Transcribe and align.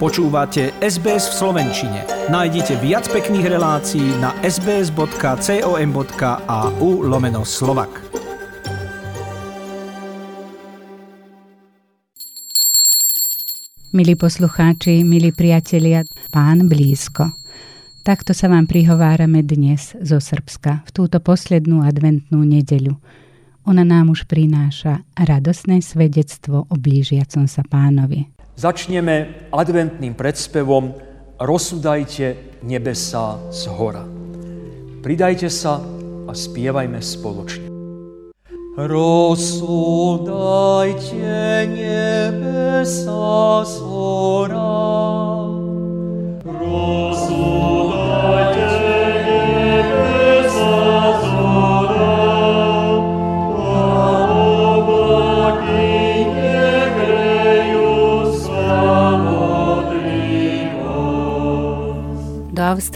Počúvate 0.00 0.72
SBS 0.80 1.28
v 1.28 1.34
Slovenčine. 1.44 2.08
Nájdite 2.32 2.80
viac 2.80 3.04
pekných 3.12 3.52
relácií 3.52 4.16
na 4.16 4.32
sbs.com.au 4.40 5.04
lomeno 7.04 7.44
slovak. 7.44 8.00
Milí 13.92 14.16
poslucháči, 14.16 15.04
milí 15.04 15.36
priatelia, 15.36 16.08
pán 16.32 16.64
blízko. 16.64 17.36
Takto 18.00 18.32
sa 18.32 18.48
vám 18.48 18.64
prihovárame 18.64 19.44
dnes 19.44 19.92
zo 20.00 20.16
Srbska, 20.16 20.88
v 20.88 20.90
túto 20.96 21.20
poslednú 21.20 21.84
adventnú 21.84 22.40
nedeľu. 22.40 22.96
Ona 23.68 23.84
nám 23.84 24.16
už 24.16 24.24
prináša 24.24 25.04
radosné 25.12 25.84
svedectvo 25.84 26.64
o 26.72 26.74
blížiacom 26.80 27.44
sa 27.44 27.60
pánovi. 27.68 28.39
Začneme 28.60 29.48
adventným 29.56 30.12
predspevom 30.12 30.92
Rozsudajte 31.40 32.60
nebesá 32.60 33.40
z 33.48 33.72
hora. 33.72 34.04
Pridajte 35.00 35.48
sa 35.48 35.80
a 36.28 36.32
spievajme 36.36 37.00
spoločne. 37.00 37.72
Rozsudajte 38.76 40.12
nebesa 41.72 43.64
z 43.64 43.80
hora. 43.80 45.39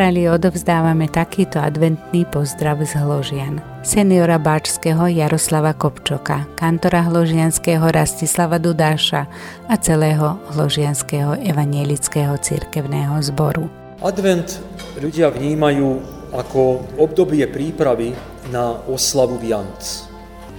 Austrálie 0.00 0.32
odovzdávame 0.32 1.12
takýto 1.12 1.60
adventný 1.60 2.24
pozdrav 2.24 2.80
z 2.88 3.04
Hložian. 3.04 3.60
Seniora 3.84 4.40
Báčského 4.40 5.04
Jaroslava 5.12 5.76
Kopčoka, 5.76 6.48
kantora 6.56 7.04
Hložianského 7.04 7.84
Rastislava 7.84 8.56
Dudáša 8.56 9.28
a 9.68 9.74
celého 9.76 10.40
Hložianského 10.56 11.44
evanielického 11.44 12.32
cirkevného 12.40 13.12
zboru. 13.28 13.68
Advent 14.00 14.64
ľudia 14.96 15.28
vnímajú 15.28 16.00
ako 16.32 16.80
obdobie 16.96 17.44
prípravy 17.52 18.16
na 18.48 18.80
oslavu 18.88 19.36
Vianoc. 19.36 19.84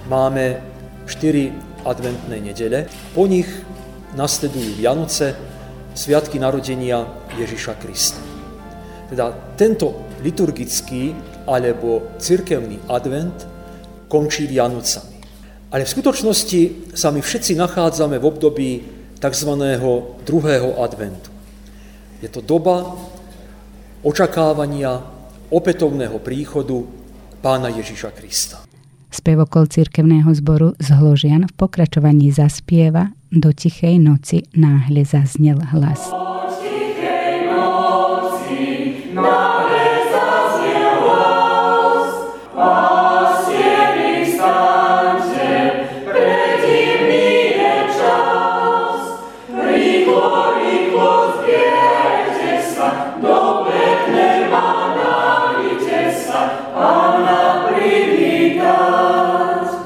Máme 0.06 0.62
4 1.10 1.82
adventné 1.82 2.38
nedele, 2.38 2.86
po 3.10 3.26
nich 3.26 3.50
nasledujú 4.14 4.78
Vianoce, 4.78 5.34
sviatky 5.98 6.38
narodenia 6.38 7.26
Ježiša 7.34 7.74
Krista. 7.82 8.31
Teda 9.12 9.28
tento 9.60 10.08
liturgický 10.24 11.12
alebo 11.44 12.16
cirkevný 12.16 12.88
advent 12.88 13.44
končí 14.08 14.48
Vianocami. 14.48 15.20
Ale 15.68 15.84
v 15.84 15.92
skutočnosti 15.92 16.60
sa 16.96 17.12
my 17.12 17.20
všetci 17.20 17.52
nachádzame 17.60 18.16
v 18.16 18.24
období 18.24 18.70
tzv. 19.20 19.50
druhého 20.24 20.80
adventu. 20.80 21.28
Je 22.24 22.28
to 22.32 22.40
doba 22.40 22.96
očakávania 24.00 24.96
opätovného 25.52 26.16
príchodu 26.24 26.80
pána 27.44 27.68
Ježiša 27.68 28.16
Krista. 28.16 28.64
Spevokol 29.12 29.68
cirkevného 29.68 30.32
zboru 30.32 30.72
z 30.80 30.88
Hložian 30.96 31.44
v 31.44 31.52
pokračovaní 31.52 32.32
zaspieva 32.32 33.12
Do 33.28 33.52
tichej 33.52 34.00
noci 34.00 34.48
náhle 34.56 35.04
zaznel 35.04 35.60
hlas. 35.68 36.21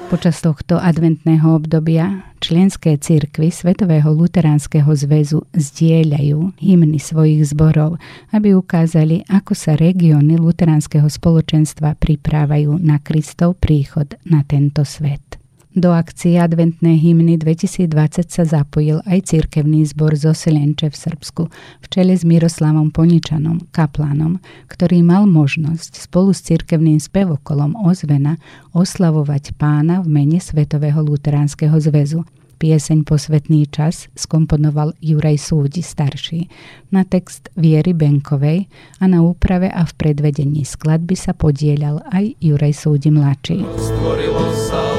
Počas 0.06 0.38
tohto 0.38 0.78
adventného 0.78 1.58
obdobia 1.58 2.22
členské 2.38 2.94
cirkvy 2.94 3.50
Svetového 3.50 4.06
luteránskeho 4.14 4.86
zväzu 4.94 5.42
zdieľajú 5.50 6.62
hymny 6.62 7.02
svojich 7.02 7.42
zborov, 7.50 7.98
aby 8.30 8.54
ukázali, 8.54 9.26
ako 9.26 9.58
sa 9.58 9.74
regióny 9.74 10.38
luteránskeho 10.38 11.10
spoločenstva 11.10 11.98
priprávajú 11.98 12.78
na 12.78 13.02
Kristov 13.02 13.58
príchod 13.58 14.14
na 14.22 14.46
tento 14.46 14.86
svet. 14.86 15.42
Do 15.76 15.92
akcie 15.92 16.40
adventné 16.40 16.96
hymny 16.96 17.36
2020 17.36 18.32
sa 18.32 18.48
zapojil 18.48 19.04
aj 19.04 19.28
cirkevný 19.28 19.84
zbor 19.84 20.16
zo 20.16 20.32
Silenče 20.32 20.88
v 20.88 20.96
Srbsku 20.96 21.42
v 21.52 21.86
čele 21.92 22.16
s 22.16 22.24
Miroslavom 22.24 22.88
Poničanom, 22.88 23.60
kaplanom, 23.76 24.40
ktorý 24.72 25.04
mal 25.04 25.28
možnosť 25.28 26.08
spolu 26.08 26.32
s 26.32 26.48
cirkevným 26.48 26.96
spevokolom 26.96 27.76
Ozvena 27.76 28.40
oslavovať 28.72 29.52
pána 29.60 30.00
v 30.00 30.08
mene 30.08 30.40
Svetového 30.40 31.04
luteránskeho 31.04 31.76
zväzu. 31.76 32.24
Pieseň 32.56 33.04
Posvetný 33.04 33.68
čas 33.68 34.08
skomponoval 34.16 34.96
Juraj 35.04 35.36
Súdi 35.36 35.84
starší 35.84 36.48
na 36.88 37.04
text 37.04 37.52
Viery 37.52 37.92
Benkovej 37.92 38.64
a 38.96 39.04
na 39.04 39.20
úprave 39.20 39.68
a 39.68 39.84
v 39.84 39.92
predvedení 39.92 40.64
skladby 40.64 41.20
sa 41.20 41.36
podielal 41.36 42.00
aj 42.08 42.32
Juraj 42.40 42.72
Súdi 42.72 43.12
mladší. 43.12 43.60
Stvorilo 43.76 44.40
sa 44.56 44.95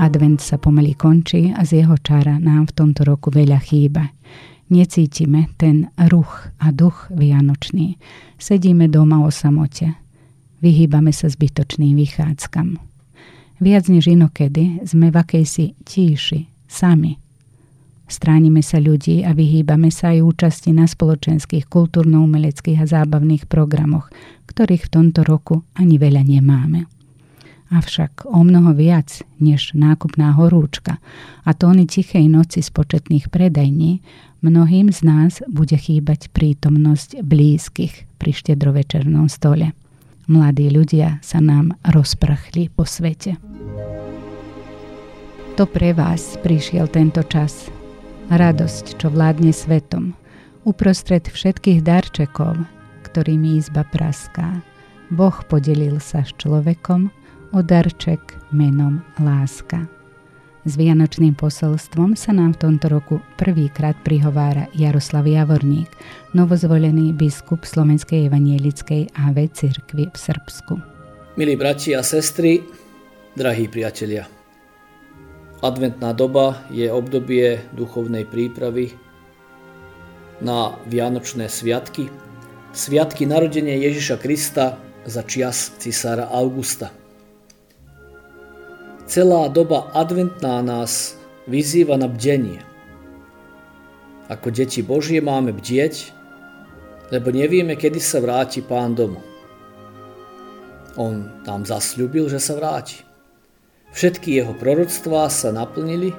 Advent 0.00 0.40
sa 0.40 0.56
pomaly 0.56 0.96
končí 0.96 1.52
a 1.52 1.60
z 1.60 1.84
jeho 1.84 2.00
čara 2.00 2.40
nám 2.40 2.72
v 2.72 2.76
tomto 2.80 3.04
roku 3.04 3.28
veľa 3.28 3.60
chýba. 3.60 4.08
Necítime 4.72 5.52
ten 5.60 5.92
ruch 6.08 6.48
a 6.56 6.72
duch 6.72 7.12
vianočný. 7.12 8.00
Sedíme 8.40 8.88
doma 8.88 9.20
o 9.20 9.28
samote. 9.28 9.92
Vyhýbame 10.64 11.12
sa 11.12 11.28
zbytočným 11.28 12.00
vychádzkam. 12.00 12.80
Viac 13.60 13.92
než 13.92 14.08
inokedy 14.08 14.80
sme 14.88 15.12
v 15.12 15.20
akejsi 15.20 15.76
tíši, 15.84 16.48
sami. 16.64 17.20
Stránime 18.08 18.64
sa 18.64 18.80
ľudí 18.80 19.20
a 19.20 19.36
vyhýbame 19.36 19.92
sa 19.92 20.16
aj 20.16 20.24
účasti 20.24 20.72
na 20.72 20.88
spoločenských, 20.88 21.68
kultúrno-umeleckých 21.68 22.80
a 22.80 22.88
zábavných 22.88 23.52
programoch, 23.52 24.08
ktorých 24.48 24.88
v 24.88 24.92
tomto 24.96 25.28
roku 25.28 25.60
ani 25.76 26.00
veľa 26.00 26.24
nemáme 26.24 26.88
avšak 27.70 28.26
o 28.26 28.42
mnoho 28.42 28.74
viac 28.74 29.22
než 29.38 29.72
nákupná 29.78 30.34
horúčka 30.34 30.98
a 31.46 31.50
tóny 31.54 31.86
tichej 31.86 32.26
noci 32.26 32.60
z 32.60 32.70
početných 32.74 33.30
predajní, 33.30 34.02
mnohým 34.42 34.90
z 34.90 35.00
nás 35.06 35.32
bude 35.46 35.78
chýbať 35.78 36.34
prítomnosť 36.34 37.22
blízkych 37.22 38.10
pri 38.18 38.30
štedrovečernom 38.34 39.30
stole. 39.30 39.72
Mladí 40.30 40.70
ľudia 40.70 41.18
sa 41.22 41.42
nám 41.42 41.74
rozprchli 41.86 42.70
po 42.70 42.86
svete. 42.86 43.38
To 45.58 45.66
pre 45.66 45.90
vás 45.90 46.38
prišiel 46.40 46.86
tento 46.86 47.22
čas. 47.26 47.66
Radosť, 48.30 49.02
čo 49.02 49.10
vládne 49.10 49.50
svetom, 49.50 50.14
uprostred 50.62 51.26
všetkých 51.26 51.82
darčekov, 51.82 52.54
ktorými 53.10 53.58
izba 53.58 53.82
praská. 53.82 54.62
Boh 55.10 55.34
podelil 55.50 55.98
sa 55.98 56.22
s 56.22 56.30
človekom 56.38 57.10
o 57.52 57.62
darček 57.62 58.38
menom 58.50 59.02
Láska. 59.18 59.86
S 60.68 60.76
Vianočným 60.76 61.32
posolstvom 61.34 62.12
sa 62.16 62.36
nám 62.36 62.52
v 62.56 62.68
tomto 62.68 62.92
roku 62.92 63.16
prvýkrát 63.40 63.96
prihovára 64.04 64.68
Jaroslav 64.76 65.24
Javorník, 65.24 65.88
novozvolený 66.36 67.16
biskup 67.16 67.64
Slovenskej 67.64 68.28
evanielickej 68.28 69.16
AV 69.16 69.48
cirkvi 69.56 70.12
v 70.12 70.16
Srbsku. 70.16 70.74
Milí 71.40 71.56
bratia 71.56 72.00
a 72.00 72.04
sestry, 72.04 72.60
drahí 73.32 73.72
priatelia, 73.72 74.28
Adventná 75.60 76.16
doba 76.16 76.64
je 76.72 76.88
obdobie 76.88 77.60
duchovnej 77.76 78.24
prípravy 78.24 78.96
na 80.40 80.72
Vianočné 80.88 81.52
sviatky, 81.52 82.08
sviatky 82.72 83.28
narodenia 83.28 83.76
Ježiša 83.76 84.16
Krista 84.24 84.80
za 85.04 85.20
čias 85.20 85.76
cisára 85.76 86.32
Augusta. 86.32 86.88
Celá 89.10 89.50
doba 89.50 89.90
adventná 89.90 90.62
nás 90.62 91.18
vyzýva 91.50 91.98
na 91.98 92.06
bdenie. 92.06 92.62
Ako 94.30 94.54
deti 94.54 94.86
Božie 94.86 95.18
máme 95.18 95.50
bdieť, 95.50 96.14
lebo 97.10 97.34
nevieme, 97.34 97.74
kedy 97.74 97.98
sa 97.98 98.22
vráti 98.22 98.62
pán 98.62 98.94
domu. 98.94 99.18
On 100.94 101.26
nám 101.42 101.66
zasľúbil, 101.66 102.30
že 102.30 102.38
sa 102.38 102.54
vráti. 102.54 103.02
Všetky 103.90 104.38
jeho 104.38 104.54
proroctvá 104.54 105.26
sa 105.26 105.50
naplnili 105.50 106.14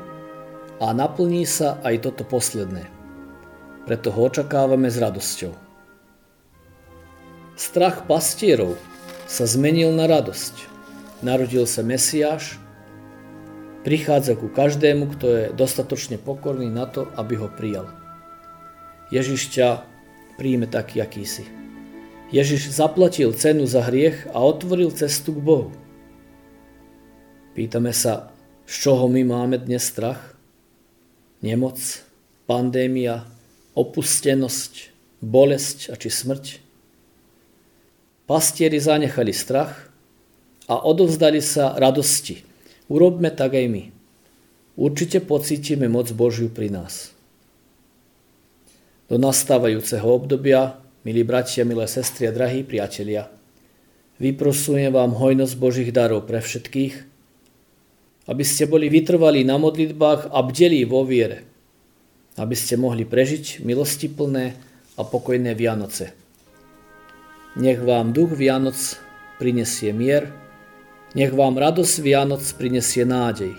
a 0.83 0.91
naplní 0.91 1.47
sa 1.47 1.79
aj 1.87 2.11
toto 2.11 2.27
posledné. 2.27 2.91
Preto 3.87 4.11
ho 4.11 4.27
očakávame 4.27 4.91
s 4.91 4.99
radosťou. 4.99 5.55
Strach 7.55 8.03
pastierov 8.03 8.75
sa 9.31 9.47
zmenil 9.47 9.95
na 9.95 10.11
radosť. 10.11 10.67
Narodil 11.23 11.63
sa 11.63 11.87
Mesiáš, 11.87 12.59
prichádza 13.81 14.37
ku 14.37 14.47
každému, 14.47 15.17
kto 15.17 15.25
je 15.27 15.43
dostatočne 15.53 16.21
pokorný 16.21 16.69
na 16.69 16.85
to, 16.85 17.09
aby 17.17 17.37
ho 17.37 17.49
prijal. 17.49 17.89
Ježiš 19.09 19.51
ťa 19.51 19.83
príjme 20.39 20.69
taký, 20.69 21.03
aký 21.03 21.27
si. 21.27 21.43
Ježiš 22.31 22.71
zaplatil 22.71 23.35
cenu 23.35 23.67
za 23.67 23.83
hriech 23.83 24.31
a 24.31 24.39
otvoril 24.39 24.95
cestu 24.95 25.35
k 25.35 25.43
Bohu. 25.43 25.69
Pýtame 27.51 27.91
sa, 27.91 28.31
z 28.63 28.73
čoho 28.87 29.11
my 29.11 29.27
máme 29.27 29.59
dnes 29.59 29.83
strach? 29.83 30.39
Nemoc, 31.43 31.75
pandémia, 32.47 33.27
opustenosť, 33.75 34.95
bolesť 35.19 35.91
a 35.91 35.99
či 35.99 36.07
smrť? 36.07 36.45
Pastieri 38.31 38.79
zanechali 38.79 39.35
strach 39.35 39.91
a 40.71 40.79
odovzdali 40.79 41.43
sa 41.43 41.75
radosti. 41.75 42.50
Urobme 42.91 43.31
tak 43.31 43.55
aj 43.55 43.71
my. 43.71 43.83
Určite 44.75 45.23
pocítime 45.23 45.87
moc 45.87 46.11
Božiu 46.11 46.51
pri 46.51 46.67
nás. 46.67 47.15
Do 49.07 49.15
nastávajúceho 49.15 50.03
obdobia, 50.03 50.75
milí 51.07 51.23
bratia, 51.23 51.63
milé 51.63 51.87
sestry 51.87 52.27
a 52.27 52.35
drahí 52.35 52.67
priatelia, 52.67 53.31
vyprosujem 54.19 54.91
vám 54.91 55.15
hojnosť 55.15 55.55
Božích 55.55 55.91
darov 55.95 56.27
pre 56.27 56.43
všetkých, 56.43 56.95
aby 58.27 58.43
ste 58.43 58.67
boli 58.67 58.91
vytrvali 58.91 59.47
na 59.47 59.55
modlitbách 59.55 60.27
a 60.27 60.39
bdeli 60.43 60.83
vo 60.83 61.07
viere, 61.07 61.47
aby 62.35 62.55
ste 62.59 62.75
mohli 62.75 63.07
prežiť 63.07 63.63
milostiplné 63.63 64.45
a 64.99 65.01
pokojné 65.07 65.55
Vianoce. 65.55 66.11
Nech 67.55 67.79
vám 67.79 68.11
duch 68.11 68.35
Vianoc 68.35 68.75
prinesie 69.39 69.91
mier, 69.95 70.31
nech 71.17 71.31
vám 71.33 71.59
radosť 71.59 71.95
Vianoc 72.03 72.43
prinesie 72.55 73.03
nádej, 73.07 73.55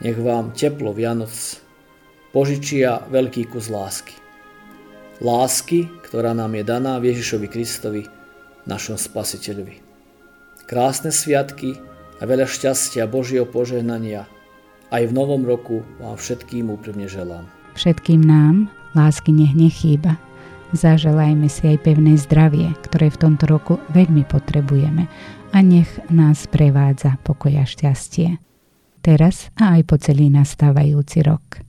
nech 0.00 0.18
vám 0.18 0.52
teplo 0.56 0.96
Vianoc 0.96 1.32
požičia 2.30 3.04
veľký 3.10 3.50
kus 3.50 3.68
lásky. 3.68 4.16
Lásky, 5.20 5.88
ktorá 6.08 6.32
nám 6.32 6.56
je 6.56 6.64
daná 6.64 6.96
v 6.96 7.12
Ježišovi 7.12 7.46
Kristovi, 7.52 8.02
našom 8.64 8.96
Spasiteľovi. 8.96 9.84
Krásne 10.64 11.12
sviatky, 11.12 11.76
a 12.20 12.22
veľa 12.28 12.44
šťastia, 12.44 13.08
Božieho 13.08 13.48
požehnania. 13.48 14.28
Aj 14.92 15.02
v 15.02 15.12
novom 15.16 15.40
roku 15.42 15.80
vám 15.96 16.20
všetkým 16.20 16.68
úprimne 16.68 17.08
želám. 17.08 17.48
Všetkým 17.74 18.20
nám 18.20 18.68
lásky 18.92 19.32
nech 19.32 19.56
nechýba. 19.56 20.20
Zaželajme 20.70 21.50
si 21.50 21.66
aj 21.66 21.82
pevné 21.82 22.14
zdravie, 22.14 22.70
ktoré 22.86 23.10
v 23.10 23.20
tomto 23.26 23.44
roku 23.50 23.74
veľmi 23.90 24.22
potrebujeme 24.26 25.10
a 25.50 25.58
nech 25.66 25.90
nás 26.10 26.46
prevádza 26.46 27.18
pokoj 27.26 27.50
a 27.58 27.66
šťastie. 27.66 28.38
Teraz 29.00 29.50
a 29.58 29.80
aj 29.80 29.82
po 29.88 29.96
celý 29.98 30.30
nastávajúci 30.30 31.24
rok. 31.26 31.64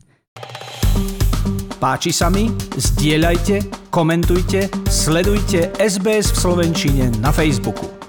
Páči 1.81 2.13
sa 2.13 2.29
mi? 2.29 2.45
Zdieľajte, 2.77 3.89
komentujte, 3.89 4.69
sledujte 4.85 5.73
SBS 5.81 6.29
v 6.29 6.37
Slovenčine 6.37 7.09
na 7.17 7.33
Facebooku. 7.33 8.00